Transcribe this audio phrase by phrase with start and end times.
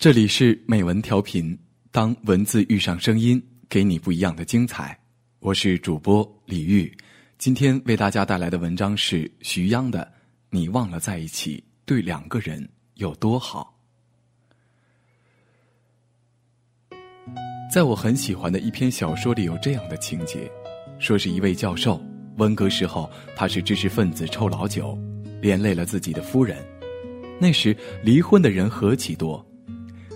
[0.00, 1.54] 这里是美文调频，
[1.90, 4.98] 当文字遇上声音，给你不一样的精彩。
[5.40, 6.90] 我是主播李玉，
[7.36, 10.00] 今天为大家带来的文章是徐央的
[10.48, 13.76] 《你忘了在一起对两个人有多好》。
[17.70, 20.50] 在我很喜欢的一篇小说里，有这样的情节：
[20.98, 22.02] 说是一位教授，
[22.38, 24.98] 文革时候他是知识分子臭老九，
[25.42, 26.56] 连累了自己的夫人。
[27.38, 29.46] 那时离婚的人何其多。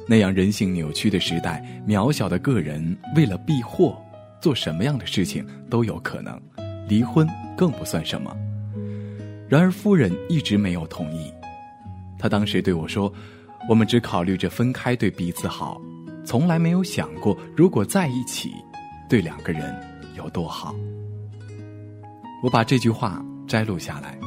[0.07, 3.97] 那样人性扭曲的时代，渺小的个人为了避祸，
[4.41, 6.39] 做什么样的事情都有可能，
[6.89, 8.37] 离婚更不算什么。
[9.49, 11.33] 然而夫人一直没有同意，
[12.19, 13.13] 她当时对我说
[13.69, 15.81] ：“我们只考虑着分开对彼此好，
[16.25, 18.53] 从来没有想过如果在一起，
[19.09, 19.75] 对两个人
[20.17, 20.75] 有多好。”
[22.43, 24.19] 我把这句话摘录下来，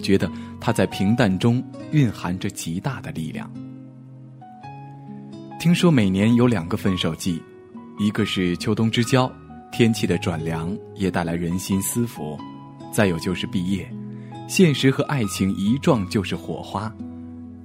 [0.00, 0.30] 觉得
[0.60, 1.60] 它在平淡中
[1.90, 3.50] 蕴含着极大的力量。
[5.58, 7.42] 听说每年有两个分手季，
[7.98, 9.30] 一个是秋冬之交，
[9.72, 12.38] 天气的转凉也带来人心思福；
[12.92, 13.90] 再有就是毕业，
[14.46, 16.94] 现实和爱情一撞就是火花，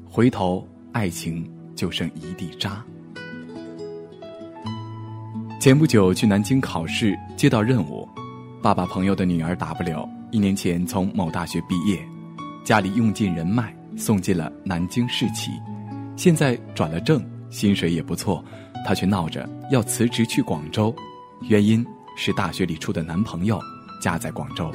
[0.10, 2.84] 回头爱情就剩一地渣。
[5.60, 8.10] 前不久去南京考试，接到任务，
[8.60, 12.04] 爸爸朋友的女儿 W 一年前从某大学毕业，
[12.64, 15.52] 家里用尽人脉送进了南京市企，
[16.16, 17.24] 现在转了正。
[17.54, 18.44] 薪水也不错，
[18.84, 20.94] 她却闹着要辞职去广州，
[21.48, 21.86] 原因
[22.18, 23.62] 是大学里处的男朋友
[24.02, 24.74] 家在广州。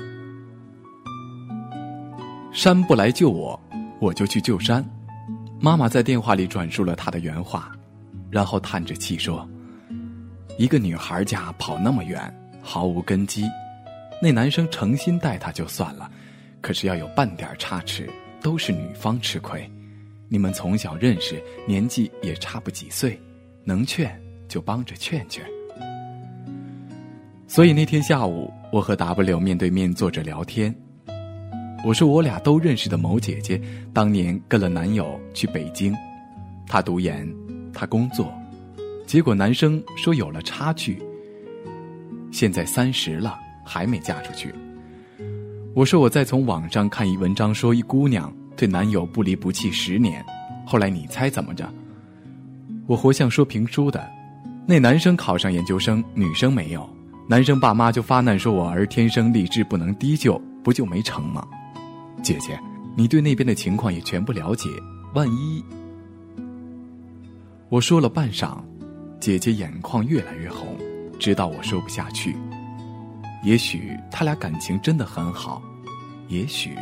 [2.53, 3.61] 山不来救我，
[3.99, 4.84] 我就去救山。
[5.61, 7.73] 妈妈在电话里转述了她的原话，
[8.31, 9.47] 然后叹着气说
[10.56, 13.45] ：“一个女孩家跑那么远，毫无根基。
[14.23, 16.09] 那男生诚心待她就算了，
[16.61, 18.09] 可是要有半点差池，
[18.41, 19.69] 都是女方吃亏。”
[20.31, 23.19] 你们从小认识，年纪也差不几岁，
[23.65, 25.43] 能劝就帮着劝劝。
[27.47, 30.75] 所以那天下午，我和 W 面对面坐着聊天。
[31.84, 33.59] 我说我俩都认识的某姐姐，
[33.94, 35.94] 当年跟了男友去北京，
[36.66, 37.27] 她读研，
[37.72, 38.31] 她工作，
[39.06, 41.03] 结果男生说有了差距。
[42.31, 44.53] 现在三十了，还没嫁出去。
[45.75, 48.31] 我说我在从网上看一文章，说一姑娘。
[48.59, 50.23] 对男友不离不弃十年，
[50.67, 51.73] 后来你猜怎么着？
[52.89, 54.05] 我活像说评书的，
[54.67, 56.89] 那男生考上研究生，女生没有，
[57.29, 61.47] 男生爸妈就发难说我儿天生丽质不能低就，不就没成吗？
[62.21, 62.59] 姐姐，
[62.97, 64.69] 你对那边的情况也全不了解，
[65.15, 65.65] 万一……
[67.69, 68.59] 我说了半晌，
[69.21, 70.77] 姐姐眼眶越来越红，
[71.21, 72.35] 知道我说不下去。
[73.45, 75.63] 也许他俩感情真的很好，
[76.27, 76.75] 也许。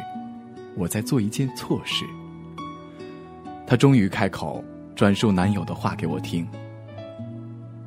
[0.77, 2.05] 我在做一件错事。
[3.67, 4.63] 她终于开口
[4.95, 6.47] 转述男友的话给我听。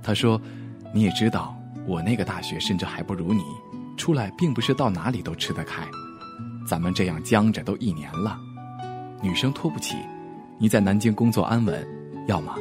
[0.03, 0.41] 她说
[0.93, 1.55] ：“你也知道，
[1.85, 3.43] 我那个大学甚至还不如你，
[3.95, 5.83] 出来并不是到哪里都吃得开。
[6.67, 8.39] 咱们这样僵着都一年了，
[9.21, 9.95] 女生拖不起。
[10.57, 11.87] 你在南京工作安稳，
[12.27, 12.55] 要么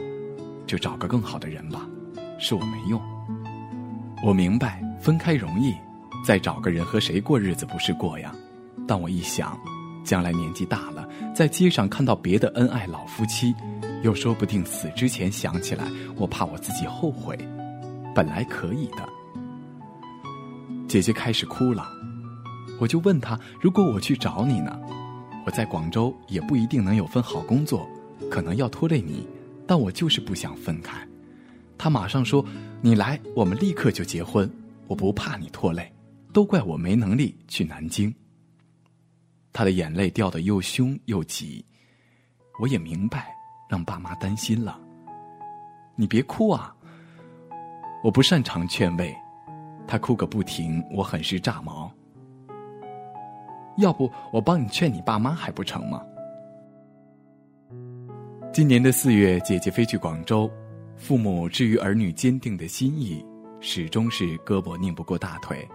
[0.66, 1.86] 就找个更好的人吧。
[2.38, 3.00] 是我没用。
[4.24, 5.74] 我明白分开容易，
[6.24, 8.32] 再找个人和谁过日子不是过呀？
[8.86, 9.58] 但我一想。”
[10.08, 13.54] 将来年纪大了，在街上看到别的恩爱老夫妻，
[14.02, 15.86] 又说不定死之前想起来，
[16.16, 17.36] 我怕我自己后悔。
[18.14, 19.06] 本来可以的。
[20.88, 21.86] 姐姐开始哭了，
[22.80, 24.80] 我就问她：如果我去找你呢？
[25.44, 27.86] 我在广州也不一定能有份好工作，
[28.30, 29.28] 可能要拖累你，
[29.66, 31.06] 但我就是不想分开。
[31.76, 32.42] 她马上说：
[32.80, 34.50] 你来，我们立刻就结婚。
[34.86, 35.92] 我不怕你拖累，
[36.32, 38.10] 都怪我没能力去南京。
[39.58, 41.64] 他的眼泪掉得又凶又急，
[42.60, 43.34] 我也明白，
[43.68, 44.78] 让爸妈担心了。
[45.96, 46.72] 你别哭啊！
[48.04, 49.12] 我不擅长劝慰，
[49.84, 51.92] 他哭个不停，我很是炸毛。
[53.78, 56.06] 要不我帮你劝你爸妈还不成吗？
[58.52, 60.48] 今年的四月，姐姐飞去广州，
[60.96, 63.26] 父母至于儿女坚定的心意，
[63.58, 65.68] 始终是胳膊拧不过大腿。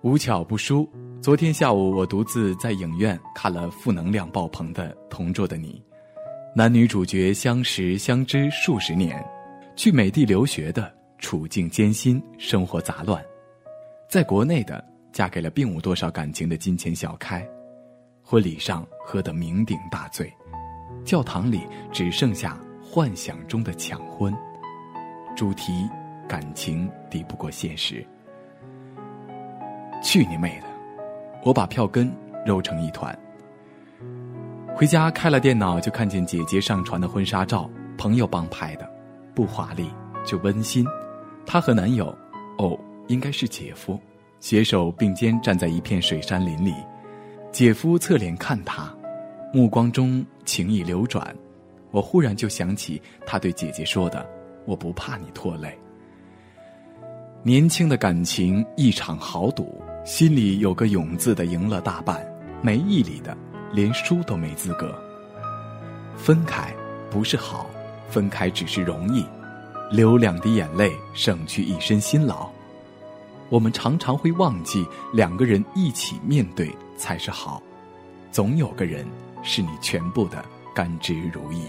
[0.00, 0.90] 无巧不书。
[1.20, 5.82] 昨天下午，我独自在影院看了负能量爆棚的《同桌的你》，
[6.56, 9.22] 男女主角相识相知数十年，
[9.74, 13.20] 去美帝留学的处境艰辛，生活杂乱；
[14.08, 14.82] 在国内的
[15.12, 17.46] 嫁给了并无多少感情的金钱小开，
[18.22, 20.32] 婚礼上喝得酩酊大醉，
[21.04, 24.32] 教堂里只剩下幻想中的抢婚，
[25.36, 25.86] 主题
[26.28, 28.06] 感情抵不过现实。
[30.00, 30.77] 去你妹的！
[31.44, 32.12] 我把票根
[32.44, 33.16] 揉成一团。
[34.74, 38.88] 回家开了电脑，就看见姐姐上传的婚纱照，朋友帮拍的，
[39.34, 39.90] 不华丽
[40.24, 40.86] 就温馨。
[41.44, 42.16] 她和男友，
[42.58, 43.98] 哦，应该是姐夫，
[44.38, 46.74] 携手并肩站在一片水杉林里。
[47.50, 48.94] 姐夫侧脸看她，
[49.52, 51.34] 目光中情意流转。
[51.90, 54.24] 我忽然就想起他对姐姐说的
[54.66, 55.76] ：“我不怕你拖累。”
[57.48, 62.22] 年轻的感情一场豪赌，心里有个勇字的赢了大半，
[62.60, 63.34] 没毅力的
[63.72, 64.94] 连输都没资格。
[66.14, 66.70] 分开
[67.10, 67.64] 不是好，
[68.06, 69.24] 分开只是容易，
[69.90, 72.50] 流两滴眼泪省去一身辛劳。
[73.48, 77.62] 我们常常会忘记，两个人一起面对才是好。
[78.30, 79.06] 总有个人
[79.42, 81.62] 是你全部的甘之如饴。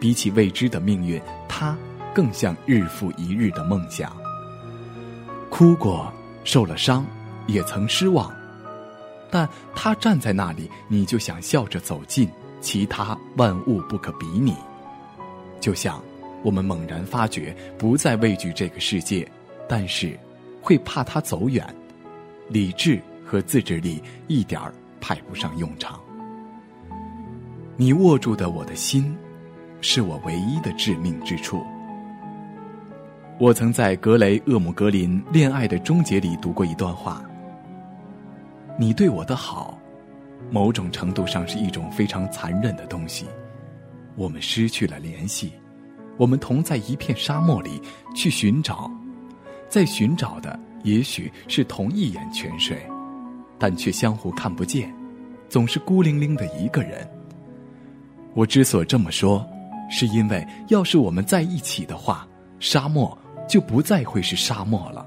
[0.00, 1.78] 比起未知的命运，他
[2.12, 4.20] 更像日复一日的梦想。
[5.52, 6.10] 哭过，
[6.44, 7.04] 受了伤，
[7.46, 8.32] 也曾失望，
[9.30, 12.26] 但他站在那里，你就想笑着走近。
[12.62, 14.54] 其他万物不可比拟，
[15.60, 16.00] 就像
[16.42, 19.30] 我们猛然发觉不再畏惧这个世界，
[19.68, 20.18] 但是
[20.62, 21.66] 会怕他走远，
[22.48, 26.00] 理智和自制力一点儿派不上用场。
[27.76, 29.14] 你握住的我的心，
[29.80, 31.62] 是我唯一的致命之处。
[33.38, 37.24] 我曾在格雷厄姆格林《恋爱的终结》里读过一段话：
[38.78, 39.78] 你对我的好。
[40.50, 43.24] 某种程度上是一种非常残忍的东西，
[44.16, 45.52] 我们失去了联系，
[46.18, 47.80] 我们同在一片沙漠里
[48.14, 48.90] 去寻找，
[49.68, 52.76] 在寻找的也许是同一眼泉水，
[53.58, 54.92] 但却相互看不见，
[55.48, 57.08] 总是孤零零的一个人。
[58.34, 59.46] 我之所这么说，
[59.90, 63.16] 是因为要是我们在一起的话，沙漠
[63.52, 65.06] 就不再会是沙漠了。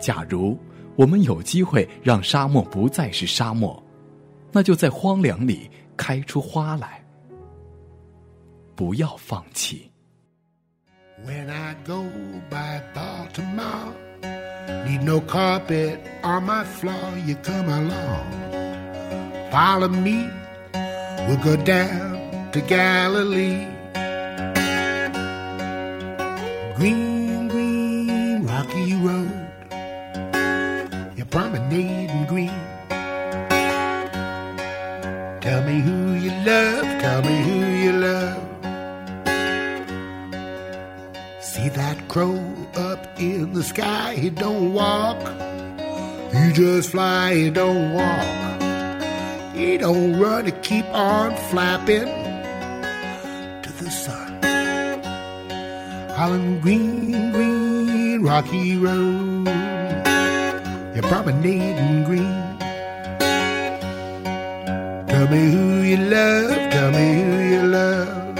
[0.00, 0.58] 假如。
[0.96, 3.82] 我们有机会让沙漠不再是沙漠，
[4.52, 7.02] 那就在荒凉里开出花来。
[8.74, 9.90] 不要放弃。
[26.80, 28.46] Promenading green.
[28.46, 29.48] Rocky road,
[31.14, 32.60] you promenade in green.
[35.40, 38.42] Tell me who you love, tell me who you love.
[41.42, 42.40] See that crow
[42.76, 44.14] up in the sky?
[44.14, 45.20] He don't walk,
[46.32, 48.36] he just fly, he don't walk.
[49.54, 52.08] He don't run, he keep on flapping
[53.62, 54.29] to the sun.
[56.20, 59.48] Holland green, green, rocky road
[60.94, 62.58] you're promenading green.
[65.08, 68.38] Tell me who you love, tell me who you love.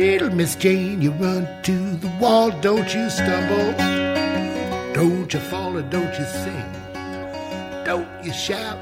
[0.00, 3.70] Little Miss Jane, you run to the wall, don't you stumble.
[4.94, 6.72] Don't you fall or don't you sing.
[7.84, 8.78] Don't you shout.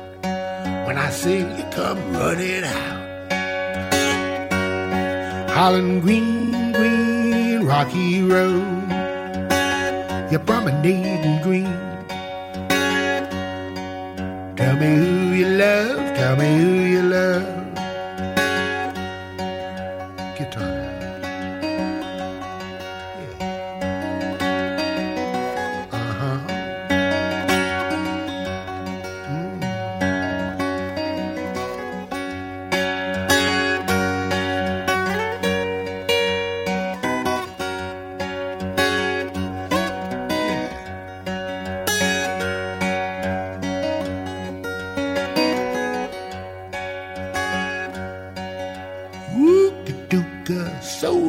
[0.86, 3.05] When I sing, you come running out.
[5.56, 8.76] Holland Green, Green, Rocky Road
[10.30, 11.72] you're promenading green.
[14.56, 17.55] Tell me who you love, tell me who you love.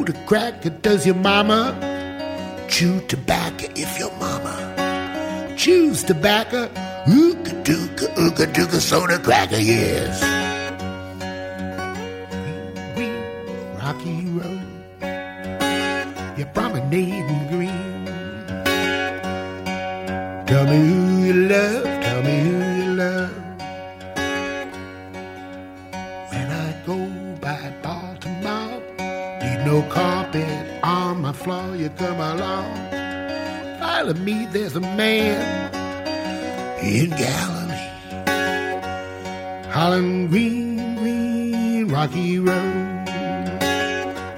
[0.08, 0.70] Soda cracker.
[0.70, 1.74] Does your mama
[2.68, 6.68] chew tobacco if your mama chews tobacco?
[7.06, 10.22] Ooga dooga, ooga dooga, soda cracker, yes.
[13.82, 14.47] Rocky road.
[31.28, 31.76] My floor.
[31.76, 32.74] You come along,
[33.80, 34.46] follow me.
[34.46, 35.38] There's a man
[36.82, 37.90] in Galilee,
[39.76, 43.08] Holland Green, Green, Rocky Road.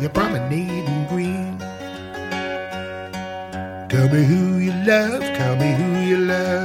[0.01, 1.59] You're promenading green.
[3.93, 6.60] Tell me who you love, tell me who you love.